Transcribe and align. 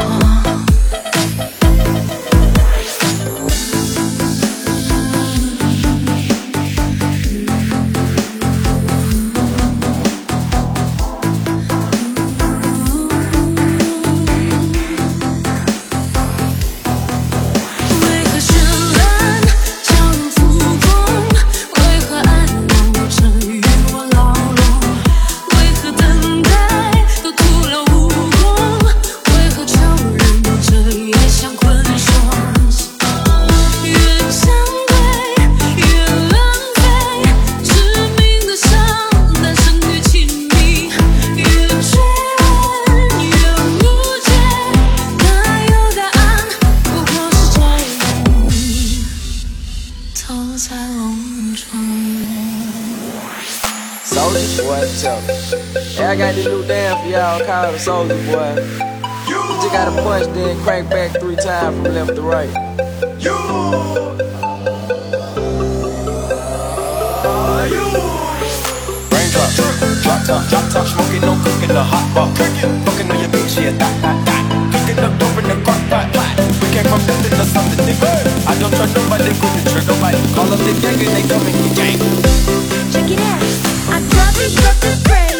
on. 0.00 0.35
I 54.18 56.16
got 56.16 56.34
this 56.34 56.46
new 56.46 56.64
dance 56.64 57.02
for 57.02 57.08
y'all 57.08 57.44
called 57.44 57.74
the 57.74 57.78
Soulja 57.78 58.16
Boy. 58.24 58.56
You 59.28 59.36
just 59.60 59.72
gotta 59.72 59.92
punch, 60.02 60.24
then 60.32 60.58
crank 60.64 60.88
back 60.88 61.20
three 61.20 61.36
times 61.36 61.76
from 61.76 61.92
left 61.92 62.16
to 62.16 62.22
right. 62.22 62.48
You. 63.20 63.36
Raindrop, 69.12 69.52
drop 69.52 70.24
top, 70.24 70.48
drop 70.48 70.64
top, 70.72 70.86
smoking, 70.88 71.20
no 71.20 71.36
cooking, 71.44 71.68
the 71.68 71.84
hot 71.84 72.08
pot. 72.16 72.32
cooking, 72.40 72.72
Fucking 72.88 73.10
on 73.10 73.20
your 73.20 73.28
bitch, 73.28 73.60
yeah, 73.60 73.76
that, 73.76 74.00
that, 74.00 74.16
that. 74.24 74.42
Cooking 74.72 75.04
up 75.04 75.12
dope 75.20 75.36
in 75.36 75.44
the 75.44 75.60
crock 75.60 75.82
pot. 75.92 76.08
We 76.64 76.72
came 76.72 76.88
from 76.88 77.04
nothing 77.04 77.36
to 77.36 77.44
something, 77.44 77.84
nigga. 77.84 78.08
I 78.48 78.56
don't 78.56 78.72
trust 78.72 78.96
nobody, 78.96 79.28
put 79.36 79.52
the 79.60 79.68
trigger 79.68 79.92
nobody. 79.92 80.16
Call 80.32 80.48
up 80.48 80.60
the 80.64 80.72
gang 80.80 81.04
and 81.04 81.12
they 81.12 81.24
come 81.28 81.55
Everybody's 84.38 84.60
got 84.60 84.76
the 84.82 85.08
brain. 85.08 85.35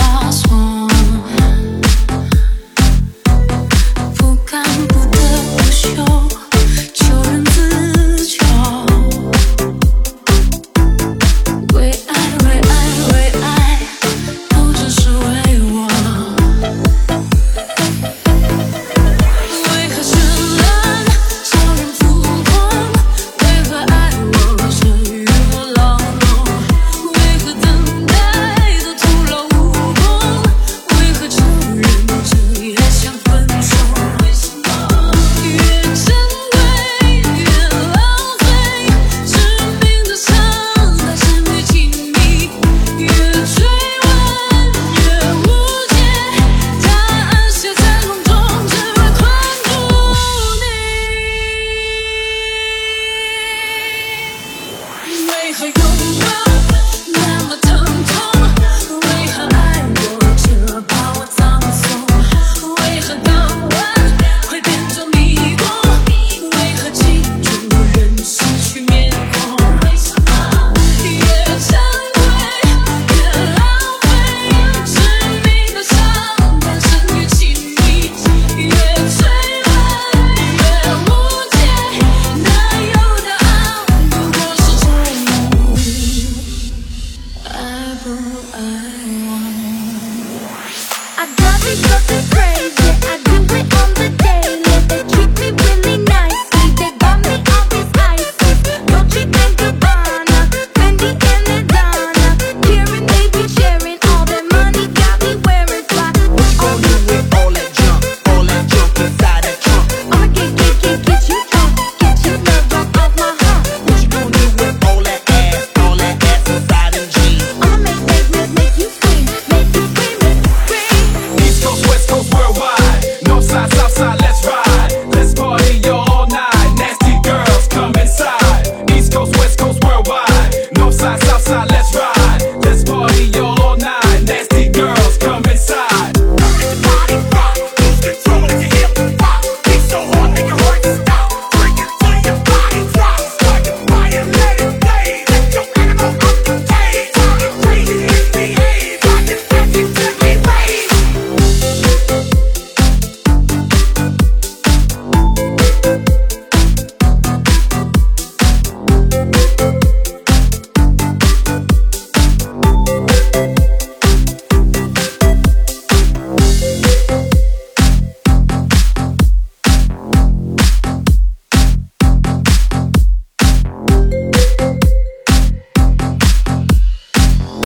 last 0.00 0.50
one 0.50 0.89